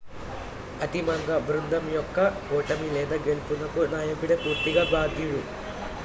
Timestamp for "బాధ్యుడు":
4.91-5.41